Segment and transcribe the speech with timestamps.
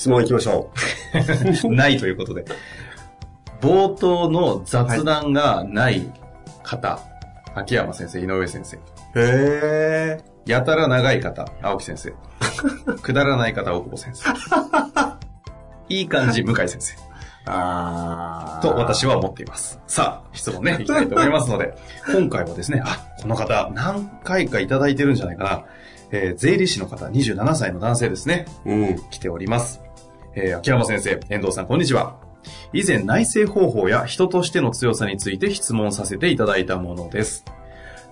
[0.00, 0.70] 質問行きましょ
[1.68, 2.46] ないということで。
[3.60, 6.10] 冒頭の雑談がない
[6.62, 6.98] 方、
[7.54, 8.78] 秋山先生、井上先生。
[8.78, 8.80] う。
[9.16, 12.14] へやたら長い方、青木先生。
[13.02, 14.30] くだらない方、大久保先生。
[15.90, 16.96] いい感じ、向井先生。
[16.96, 16.98] ー。
[17.44, 18.62] あー。
[18.62, 19.78] と私は思っています。
[19.86, 21.74] さあ、質問ね、いきたいと思いますので、
[22.10, 25.64] 今回はですね、あ、この方、何回かいただいてるんじゃないかな。
[26.10, 28.46] えー税理士の方、27歳の男性ですね。
[28.64, 29.00] うん。
[29.10, 29.89] 来ております。
[30.34, 32.16] えー秋山先生、遠藤さん、こんにちは。
[32.72, 37.44] 以前、内政方法や人としての強さについて質問させていただいたものです。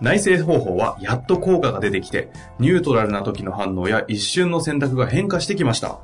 [0.01, 6.01] 内政方法はやっと効果が出てきて、ニュートラルな時の反応や一瞬の選択が変化してきました。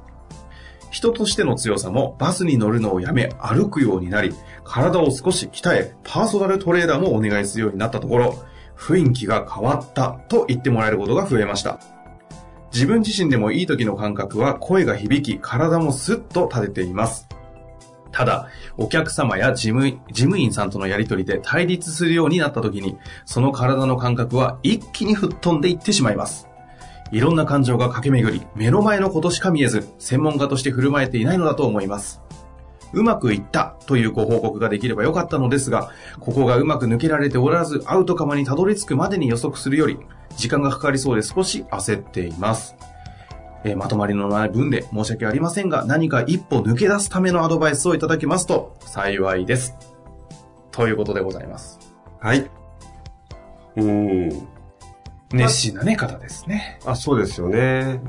[0.92, 8.39] 人としての強さもバスに乗るのをやめ歩くようになり、体を少し鍛え、パーソナルトレーダーもお願いするようになったところ、
[8.77, 11.81] 雰囲気が変わったと言ってもらえることが増えました。
[12.75, 17.28] 自分自身でもいい時の感覚は声が響き、体もスッと立てています。
[18.11, 26.48] ただ、お客様や事務事務員さんとのやりとりで対立するようになった時に、その体の感覚は一気に吹っ飛んでいってしまいます。
[27.12, 32.20] いろんな感情が駆け巡り、目の前のことしか見えず、専門家として振る舞えていないのだと思います。
[32.92, 39.98] うまくいったというご報告ができればよかったのですが、ここがうまく抜けられておらず、アウトカマにたどり着くまでに予測するより、
[40.36, 42.77] 時間がかかりそうで少し焦っています。
[43.64, 49.74] えーまとまりのない分で申し訳ありませんが、何か一歩抜け出すためのアドバイスをいただけますと幸いです。
[50.70, 51.78] ということでございます。
[52.20, 52.50] はい。
[53.77, 54.48] うん。
[55.33, 56.78] 熱心なね、方ですね。
[56.84, 58.00] あ、そうですよね。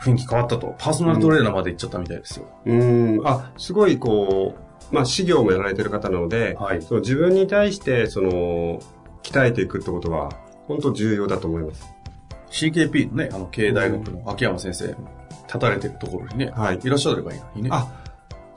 [0.00, 2.46] 雰囲気変わったと、パーソナルトレーナーまで行っちゃったみたいですよ。
[2.66, 3.20] うん。
[3.24, 4.54] あ、すごいこ
[4.90, 6.82] う、まあ、事業もやられてる方なので、はい。
[6.82, 8.80] その自分に対して、その、
[9.22, 10.30] 鍛えていくってことは、
[10.66, 11.94] 本当重要だと思います。
[12.50, 14.94] CKP のね、あの、経営大学の秋山先生、
[15.46, 17.70] 立たれてるところにね、はいいらっしゃればいいのにね。
[17.72, 18.04] あ、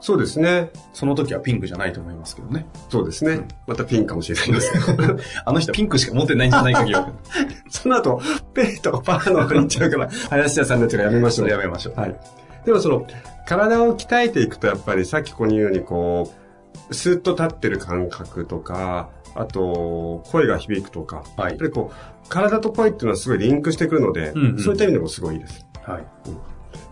[0.00, 0.70] そうですね。
[0.92, 2.66] その時はピンクじゃないと思いますけどね。
[2.88, 3.46] そうですね。
[3.66, 5.16] またピンかもしれないですけど。
[5.44, 7.12] あの人はピンクしか持ってないんじゃないか疑惑。
[7.68, 8.20] その後、
[8.54, 11.48] ペイとかパーの方に行っちゃうから、林田さんのやつがやめましょう。
[11.48, 12.00] やめましょう。
[12.00, 12.16] はい。
[12.64, 13.06] でもその、
[13.46, 16.47] 体を鍛えていくと、やっぱりさっきここに言うように、こう、
[16.90, 25.66] スーッと立ってる感覚とか、あと、声が響くとか、はいやっぱりこう、体と声っていうのはすごいリンクしてくるので、うんうんそういった意味でもすごいいいです。
[25.82, 26.04] はい。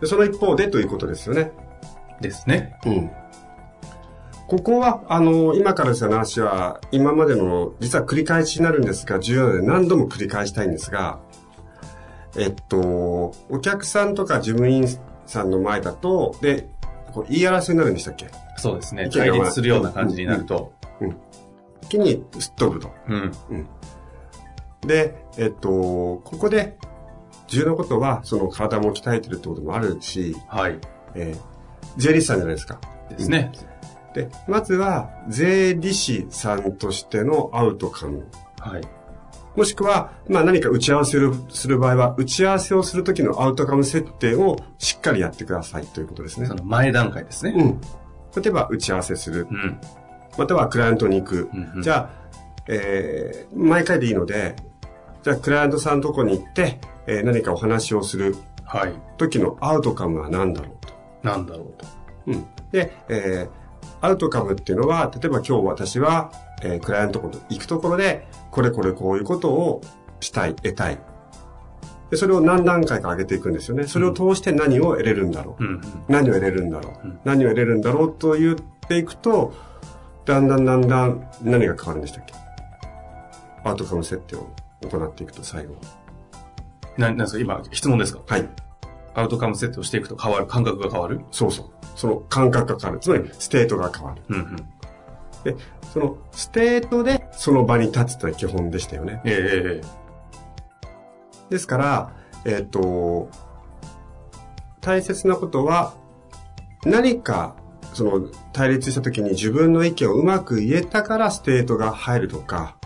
[0.01, 1.53] でその一方でということですよね。
[2.21, 2.79] ですね。
[2.87, 3.11] うん。
[4.47, 11.19] ここは、あの、今からですよ話は、今までの、実は繰り返しになるんですが、重要なので何度も繰り返したいんですが、
[12.37, 14.87] えっと、お客さんとか事務員
[15.27, 16.69] さんの前だと、で、
[17.13, 18.29] こう言い争いになるんでしたっけ？
[18.57, 19.09] そうですね。
[19.11, 20.73] 対立するような感じになると。
[21.83, 22.91] 一気にすっ飛ぶと。
[23.09, 23.33] うん。
[24.87, 26.77] で、えっと、ここで、
[27.49, 30.79] 重要なことは、その体も鍛えてるってこともあるし、はい。
[31.15, 31.57] えー
[31.97, 32.37] 税理士さん。
[32.39, 32.79] じゃないですか。
[33.09, 33.53] ですね。
[34.15, 36.73] で、まずは、税理士さん。
[36.75, 38.27] としてのアウトカム。
[38.61, 38.83] はい。
[39.57, 46.55] もしくは、まあ何か打ち合わせをする場合は、打ち合わせをするときのアウトカム設定をしっかりやってくださいということですねそ。
[46.55, 47.55] の前段階ですね。
[47.57, 47.81] うん。
[48.41, 49.47] 例えば、打ち合わせする。
[49.51, 49.81] うん。
[50.39, 51.51] または、クライアントに行く。
[51.53, 52.27] うんうんじゃあ、
[52.69, 54.57] えー、毎回でいいので、
[55.23, 58.95] じゃあ、クライアントさんのとこに行って、えー何かお話をするはい。
[59.17, 60.93] 時のアウトカムは何だろうと。
[61.23, 61.87] なんだろうと。
[62.27, 62.47] うん。
[62.73, 63.67] で、えー
[64.03, 66.33] アウトカムっていうのは、例えば今日私は、
[66.63, 69.81] えークライアントのとこ行くところで、これこれこういうことを
[70.21, 70.99] したい、得たい。
[72.11, 73.87] で、それを何段階か上げていくんですよね。
[73.87, 75.65] それを通して何を得れるんだろう。
[75.65, 75.81] うん。
[76.09, 78.57] 何を得れるんだろう、うん何を得れるんだろうと言っ
[78.89, 79.53] ていくと、
[80.25, 82.35] だんだんだんだん何が変わるんでしたっけ？
[83.65, 84.49] アウトカム設定を
[84.89, 85.75] 行っていくと最後。
[86.97, 87.39] な、なんですか？
[87.41, 88.21] 今、質問ですか？
[88.27, 88.49] はい。
[89.15, 91.21] アウトカムセットをしていくと変わる、感覚が変わる？
[91.33, 91.67] そうそう。
[91.97, 93.01] その感覚が変わる。
[93.01, 94.23] つまり、ステートが変わる。
[94.29, 94.57] うんうん。
[95.57, 95.57] で、
[95.93, 99.23] そのステートでその場に立つという基本でしたよね。
[99.25, 100.06] ええ
[101.51, 102.13] ですから、
[102.45, 103.29] えっ、と、
[104.81, 105.95] 大切なことは、
[106.85, 107.57] 何か、
[107.93, 112.77] その、対立した時に自分の意見をうまく言えたからステートが入るとか、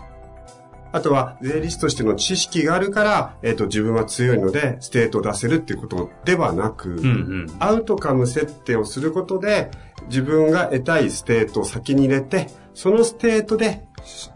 [0.93, 7.07] あとは、税理士としての知識があるから、えっ、と、自分は強いので、ステートを出せるっていうことではなく、うんう
[7.45, 7.47] ん。
[7.59, 9.71] アウトカム設定をすることで、
[10.07, 13.85] 自分が得たいステートを先に入れて、そのステートで、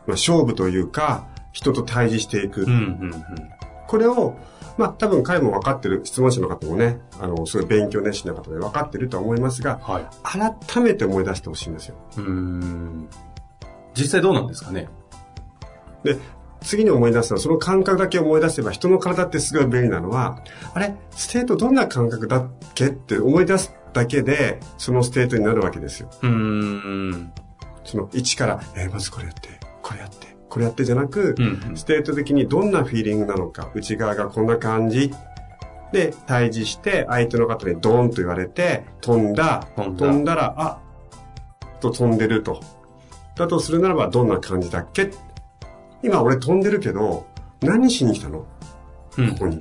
[0.08, 2.64] まあ、勝負というか、人と対峙していく。
[2.64, 3.55] うんうん
[3.88, 4.36] これを、
[4.78, 10.08] まあ多分彼も分かってる、質問者の方もね、あの、すごい勉強熱心な方で分かってるとは思いますが、はい。
[10.24, 11.96] 改めて思い出してほしいんですよ。
[12.18, 13.08] うーん。
[13.94, 14.90] 実際どうなんですかね？
[16.04, 16.18] で、
[16.62, 20.40] 次に思い出すのは、その感覚だけ思い出せば、人の体ってすごい便利なのは、
[20.74, 26.10] あれ、ステートどんな感覚だっけって思い出すだけで、そのステートになるわけですよ。
[26.22, 27.32] うーん。
[27.86, 29.50] その1から、えーまずこれやって、
[29.82, 35.14] これやって、これやってじゃなく、うんうんステート的にどんなフィーリングなのか、内側がこんな感じ。
[35.92, 40.80] で、対峙して、相手の方にドーンと言われて、飛んだ、飛んだら、あ、
[41.82, 42.62] と飛んでると。
[43.36, 45.12] だとするならば、どんな感じだっけ？
[46.02, 47.28] 今俺飛んでるけど、
[47.60, 48.46] 何しに来たの？
[49.18, 49.60] うんここに。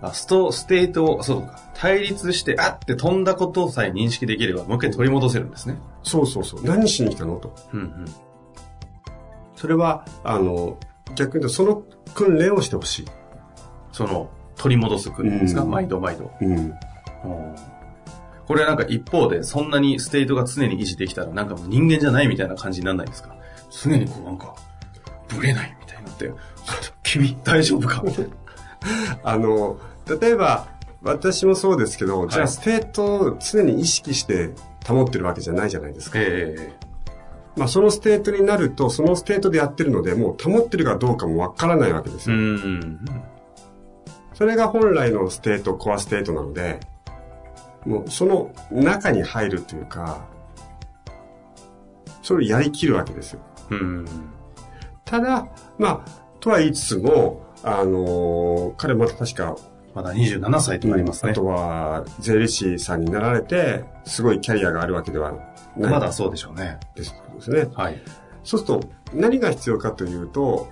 [0.00, 1.60] あ、スト、ステートを、そうか。
[1.74, 5.76] 対立して、あって飛んだことさえ認識できれば、もう一回取り戻せるんですね。
[6.02, 6.64] そうそうそう。
[6.64, 7.36] 何しに来たの？
[7.36, 7.54] と。
[7.74, 8.04] うんうん。
[9.60, 10.78] それは、あの、
[11.14, 11.82] 逆に言うと、その
[12.14, 13.04] 訓練をしてほしい。
[13.92, 16.30] その、取り戻す訓練ですか、うん毎度毎度。
[16.40, 16.52] うん。
[16.52, 16.74] うん
[18.46, 23.36] これはなんか一方で、そんなにステートが常に維持できたら、なんかもう人間じゃないみたいな感じにならないですか？
[23.70, 24.56] 常にこうなんか、
[25.28, 26.32] ブレないみたいになって、
[27.04, 28.02] 君大丈夫か？
[28.04, 28.30] みたいな。
[29.22, 29.78] あの、
[30.20, 30.66] 例えば、
[31.02, 34.50] 私もそうですけど、じゃあステートを常に意識して
[34.84, 36.18] 保ってるわけじゃないじゃないですか。
[36.18, 36.72] ええ
[37.60, 42.40] まあそのステートになると、そのステートでやってるので、もう保ってるかどうかもわからないわけですうよ。
[42.40, 42.98] ん。
[44.32, 46.80] それが本来のステート、コアステートなので、
[47.84, 50.24] もうその中に入るというか、
[52.22, 53.40] それをやりきるわけですよ。
[53.68, 54.06] うん。
[55.04, 55.46] ただ、
[55.78, 56.10] まあ、
[56.40, 59.54] とは言いつつも、あの彼また確か
[59.94, 61.32] まだ27歳となりますね。
[61.32, 65.32] あとは、税理士さんになられて、すごいキャリアがあるわけでは
[65.76, 65.90] ない。
[65.90, 66.78] まだそうでしょうね。
[66.94, 67.68] ですですね。
[67.74, 68.00] はい。
[68.44, 70.68] そうすると、何が必要かというと、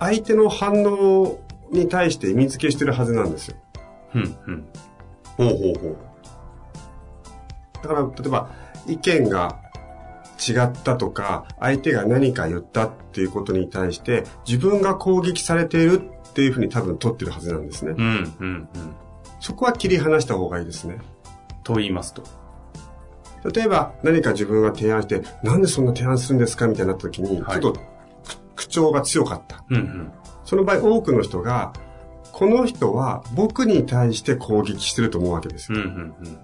[0.00, 1.38] 相手の反応
[1.70, 3.56] に対して意味付けしてるはずなんですよ。
[4.14, 4.68] うん、うん。
[5.36, 5.96] ほうほうほう。
[7.82, 8.50] だから、例えば、
[8.86, 9.60] 意見が
[10.38, 17.94] 違ったとか、相手が何か言ったっていうことに対して、自分が攻撃されているっていうふうに多分取ってるはずなんですね。
[17.98, 18.68] うん、うん、うん。
[19.40, 20.98] そこは切り離した方がいいですね。
[21.64, 22.22] と言いますと。
[23.52, 27.82] 例えば何か自分が提案して、なんでそんな提案するんですかみたいになった時に、はいちょっとく
[28.54, 29.64] 口調が強かった。
[29.68, 30.12] うん、うん。
[30.44, 31.72] その場合多くの人が、
[32.30, 35.82] この人は僕に対して攻撃してると思うわけですうん、よ。
[35.82, 36.38] うん、うん。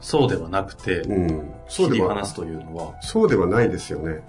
[0.00, 1.52] そうではなくて、うん。
[1.68, 4.22] そう切ではり離すというのは、そうではないですよね。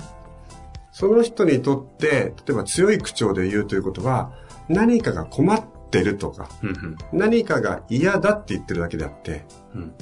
[0.93, 4.31] その人にとって、例えば強い口調で言うということは、
[4.69, 6.97] 何かが困ってるとか、うん、うん。
[7.11, 9.45] 何かが嫌だって言ってるだけであって、
[9.75, 9.93] うん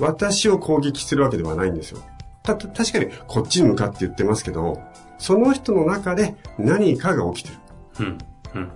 [0.00, 2.00] 私を攻撃してるわけではないんですよ。
[2.42, 4.80] た、た確かにこっちに向かって言ってますけど、
[5.18, 7.58] その人の中で何かが起きてる。
[8.00, 8.18] うん、
[8.54, 8.70] うん。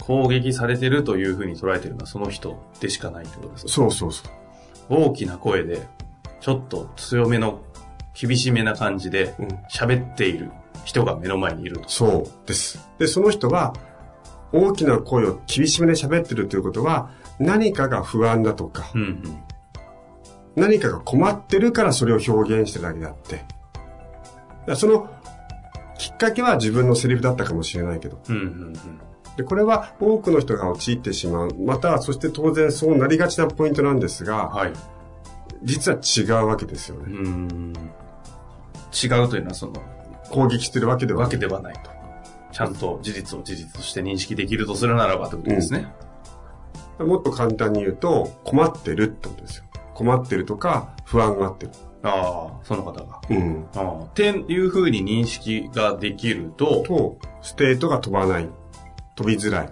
[0.00, 4.30] 攻撃されてるというふうに捉えてるのはその人でしかないってことですかそうそうそう。
[4.88, 5.86] 大きな声で、
[6.40, 7.62] ちょっと強めの、
[8.20, 10.50] 厳しめな感じでうん、喋っている
[10.84, 11.88] 人が目の前にいると。
[11.88, 12.88] そうです。
[12.98, 13.74] で、その人は、
[14.52, 19.42] 大きな声を厳しめで喋ってるということは、何かが不安だとか、うん、うん。
[20.56, 23.44] 何かが困ってるからそれを表現してるだけであって。
[24.74, 25.08] その、
[25.98, 28.20] きっかけは自分のセリフだったかもしれないけど。
[28.28, 28.72] うん、うん、
[29.36, 31.54] で、これは多くの人が陥ってしまう。
[31.54, 34.30] または、そして当然そうなりがちなポイントなんですうん。
[34.30, 34.72] が、はい。
[35.62, 37.72] 実は違うわけですようね。
[39.06, 39.10] ん。
[39.12, 39.74] 違うというのはその、
[40.30, 41.90] 攻撃してるわけではわけではないと。
[42.52, 45.92] ちゃんと事実を事実として認識できるとするならばということですね。
[46.98, 49.64] もっと簡単に言うと、困ってるってことですよ。
[49.94, 51.72] 困ってるとか、不安があってる。
[52.02, 53.20] ああ、その方が。
[53.28, 53.66] うん。
[53.74, 54.04] ああ。
[54.04, 58.48] っていうふうに認識ができると、と、ステートが飛ばない。
[59.14, 59.68] 飛びづらい。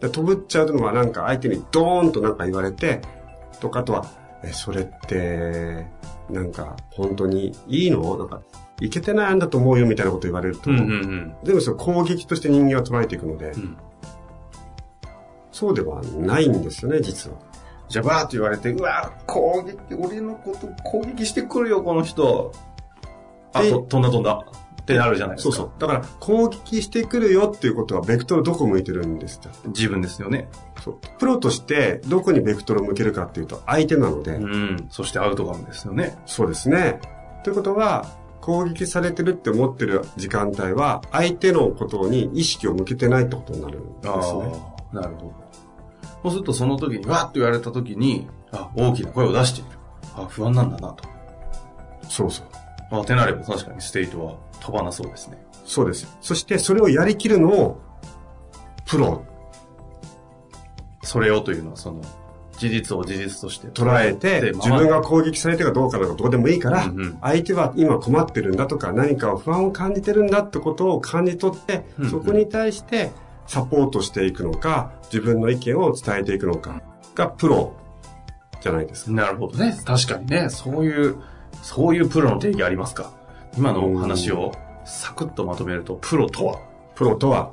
[0.00, 3.00] で飛ぶっちゃうのはなんか相手にドーンとなんか言われて、
[3.60, 4.06] とかあとは、
[4.44, 5.86] え、それって、
[6.30, 8.16] なんか本当にいいの？
[8.16, 8.40] なんか、
[8.80, 11.34] いけてないんだと思うよみたいなこと言われると、うんうんうん。
[11.44, 13.76] でもそれ攻撃として人間は捉えていくので、うん
[15.50, 17.36] そうではないんですよね、実は。
[17.88, 22.52] じゃあバーッと言われて、うわ、攻撃、俺のこと攻撃してくるよ、この人。
[23.52, 24.44] あ、でと飛んだ飛んだ。
[24.82, 25.56] ってなるじゃないですか。
[25.56, 25.80] そうそう。
[25.80, 29.50] だから、攻撃してくるよっていうことは、ベクトルどこ向いてるんですか？
[29.66, 30.48] 自分ですよね。
[30.84, 30.98] そう。
[31.18, 34.86] プロとして、どこにベクトルを向けるかっていうと、相手なので、うん。
[34.90, 36.16] そしてアウトカムですよね。
[36.24, 37.00] そうですね。
[37.42, 38.06] ということは、
[38.48, 44.12] 攻撃されてるって思ってる時間帯は、相手のことに意識を向けてないってことになるんですね。
[44.90, 45.34] なるほど。
[46.22, 49.70] そうするとその時に、わーっと言われた時に、あ、大きな声を出している。
[50.16, 51.04] あ、不安なんだなと。
[52.08, 52.46] そうそう。
[52.90, 55.36] あ、ってなれば確かにステートは飛ばなそうですね。
[55.66, 56.16] そうです。
[56.22, 57.78] そして、それをやりきるのを、
[58.86, 59.26] プロ
[61.02, 62.00] それをというのはその、
[62.58, 73.12] 事実を事実として捉えて、で自分が攻撃されてかどうかなんかどうでもいいから、うんうん相手は今困ってるんだとか、何か不安を感じてるんだってことを感じ取って、うんうんそこに対して
[73.46, 76.82] サポートしていくのか、自分の意見を伝えていくのか
[77.14, 77.74] がプロ
[78.60, 79.12] じゃないですか。
[79.12, 79.78] なるほどね。
[79.84, 81.16] 確かにね、そういう、
[81.62, 83.12] そういうプロの定義ありますか？
[83.56, 84.52] 今の話を
[84.84, 86.58] サクッとまとめると、プロとは？
[86.94, 87.50] プロとは、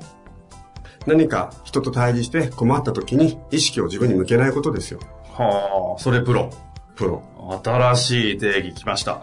[1.06, 5.00] 何か人と対峙して困った時に意識を自分に向けないことですよ。
[5.32, 6.50] はあ、それプロ。
[6.94, 7.22] プロ。
[7.64, 9.22] 新しい定義来ました。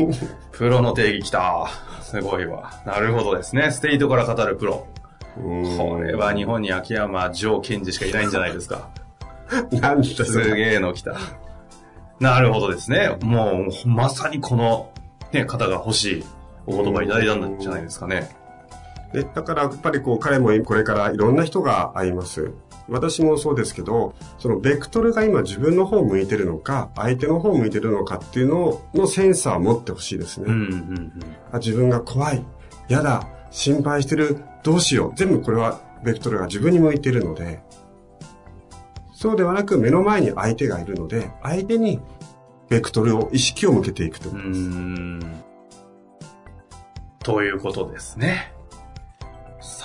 [0.52, 1.68] プロの定義来た。
[2.02, 2.70] すごいわ。
[2.84, 3.70] なるほどですね。
[3.72, 4.86] ステイトから語るプロ。
[5.34, 8.88] これは日本に秋山城賢治しかいないんじゃないですか。
[9.72, 10.56] なんすれ。
[10.56, 11.16] げえの来た。
[12.20, 13.16] なるほどですね。
[13.22, 14.90] もう、まさにこの、
[15.32, 16.24] ね、方が欲しい
[16.66, 18.30] お言葉いただいたんじゃないですかね。
[19.16, 22.52] でだからやっぱりこう彼もこれからいろんな人が会います。
[22.86, 30.48] 私もそうですけど、そのベクトルが今自分の方向いてるのか、相手の方向いてるのかっていうののセンサーを持ってほしいですね。
[30.48, 31.12] うんうんうん。
[31.50, 32.44] あ自分が怖い、
[32.90, 35.12] 嫌だ、心配してる、どうしよう。
[35.16, 37.62] 全部これはベクトルが自分に向いているので、
[39.14, 42.02] そうではなく目の前に相手がいるので、相手に
[42.68, 44.28] ベクトルを、意識を向けていくと。
[44.28, 45.42] うーん。
[47.20, 48.55] ということですね。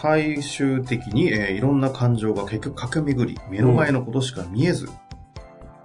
[0.02, 4.90] 最終的に、えーいろんな感情が結局駆け巡り、目の前のことしか見えず、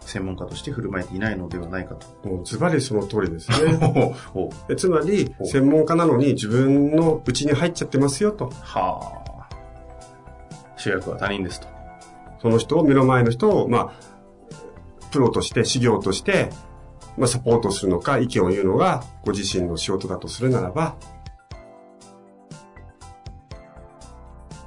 [0.01, 2.27] 専門家として振る舞えていないのではないかと。
[2.27, 3.79] もうズバリその通りですね。
[4.77, 8.51] つまり専門家なのに自分の内に入っちゃってますよと。
[8.63, 9.57] はあ。
[10.77, 11.69] 主役は他人ですと。
[12.41, 13.93] その人を、目の前の人を、まあ、
[15.11, 16.51] プロとして、事業として、
[17.19, 20.97] まあ、サポートするのか、意見を言うのが、ご自身の仕事だとするならば、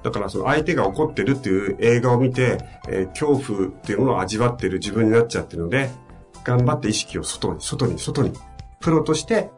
[0.04, 5.90] だから、その相手が怒ってるっていう映画を見て、えー恐怖っていうものを味わってる自分になっちゃってるので、
[6.44, 8.34] 頑張って意識を外に、外に、外に、
[8.80, 9.50] プロとして、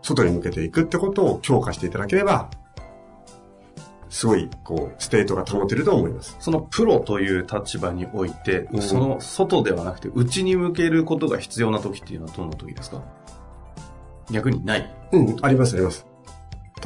[0.00, 2.48] 外に向けていくってことを強化していただければ、
[4.08, 6.36] すごい、こう、ステートが保てると思います。
[6.38, 13.02] そのプロという立場において、うんその外ではなくて内に向けることが必要な時っていうのはどんな時ですか？
[14.30, 14.94] 逆にない。
[15.12, 16.06] うん、あります、あります。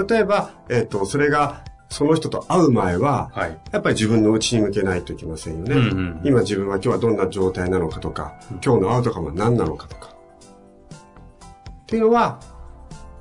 [0.08, 3.58] 例えば、えっ、と、それが、その人と会う前は、はい。
[3.72, 5.74] やっぱり自分の内に向けないといけませんよね。
[5.74, 10.08] うんうん今自分は今日はどんな状態なのかとか、今日のアウトカムは何なのかとか。
[10.08, 12.40] っていうのは、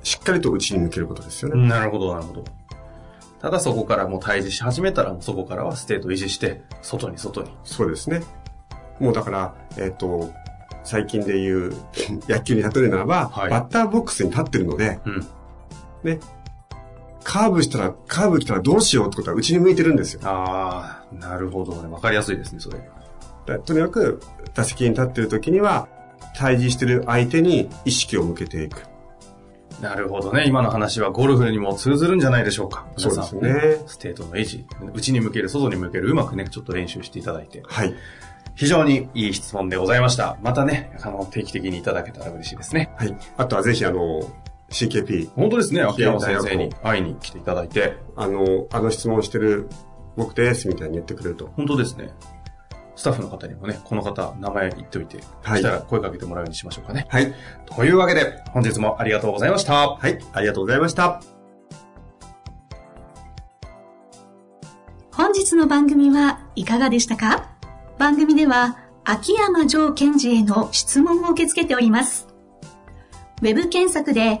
[0.02, 1.68] しっかりと内に向けることですよね。
[1.68, 2.44] なるほど、なるほど。
[3.40, 7.50] ただそこからもう対峙し始めたら、そこからはステートを維持して、外に外に。
[7.64, 8.22] そうですね。
[8.98, 10.32] もうだから、えっ、と、
[10.84, 11.74] 最近で言う
[12.28, 15.26] 野球に例えるならば、はいバッターボックスに立ってるので、うん。
[16.04, 16.20] ね、
[17.26, 20.20] カーブしたら、カーブ来たらどうしようってことは内に向いてるんですよ。
[20.22, 21.88] ああ、なるほどね。
[21.88, 22.78] わかりやすいですね、それ。
[23.46, 24.20] だとにかく、
[24.54, 25.88] 打席に立ってる時には、
[26.36, 28.84] 対峙してる相手に意識を向けていく。
[29.80, 30.44] なるほどね。
[30.46, 32.86] 今の話はゴルフにも通ずるんじゃないでしょうか。
[32.96, 34.64] そうですねステートの維持。
[34.94, 37.60] 内に向ける、外に向ける、うまくね、ちょっと練習していただいて。
[37.66, 37.92] はい。
[38.54, 40.38] 非常にいい質問でございました。
[40.42, 42.92] またね、あの、定期的にいただけたら嬉しいですね。
[42.96, 43.16] はい。
[43.36, 44.22] あとはぜひ、あの、
[44.70, 47.96] CKP、本当ですね、秋山先生に会いに来ていただいて。
[48.16, 49.68] あの、あの質問してる
[50.16, 51.52] 僕です、みたいに言ってくれると。
[51.56, 52.10] 本当ですね。
[52.96, 57.06] スタッフの方にもね、この方、名前言っておいて、はい来たら声かけてもらうようにしましょうかね。
[57.10, 57.34] はい。
[57.66, 59.90] というわけで、本日もありがとうございました。
[59.90, 60.18] はい。
[60.32, 61.20] ありがとうございました。
[65.12, 67.50] 本日の番組はいかがでしたか？
[67.98, 72.26] 番組では秋山城賢治への質問を受け付けております。
[73.42, 74.40] ウェブ検索で